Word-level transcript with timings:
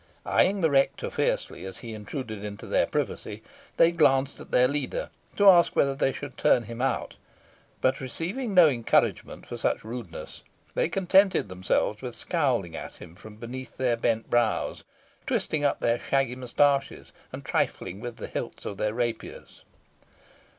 Eyeing 0.25 0.61
the 0.61 0.71
rector 0.71 1.11
fiercely, 1.11 1.63
as 1.63 1.77
he 1.77 1.93
intruded 1.93 2.43
upon 2.43 2.71
their 2.71 2.87
privacy, 2.87 3.43
they 3.77 3.91
glanced 3.91 4.41
at 4.41 4.49
their 4.49 4.67
leader 4.67 5.11
to 5.37 5.47
ask 5.47 5.75
whether 5.75 5.93
they 5.93 6.11
should 6.11 6.39
turn 6.39 6.63
him 6.63 6.81
out; 6.81 7.17
but, 7.81 8.01
receiving 8.01 8.51
no 8.55 8.67
encouragement 8.67 9.45
for 9.45 9.57
such 9.57 9.83
rudeness, 9.83 10.41
they 10.73 10.89
contented 10.89 11.49
themselves 11.49 12.01
with 12.01 12.15
scowling 12.15 12.75
at 12.75 12.95
him 12.95 13.13
from 13.13 13.35
beneath 13.35 13.77
their 13.77 13.95
bent 13.95 14.27
brows, 14.27 14.83
twisting 15.27 15.63
up 15.63 15.81
their 15.81 15.99
shaggy 15.99 16.35
mustaches, 16.35 17.11
and 17.31 17.45
trifling 17.45 17.99
with 17.99 18.17
the 18.17 18.25
hilts 18.25 18.65
of 18.65 18.77
their 18.77 18.95
rapiers. 18.95 19.63